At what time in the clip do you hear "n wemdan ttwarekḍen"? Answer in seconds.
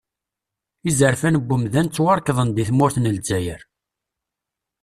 1.39-2.49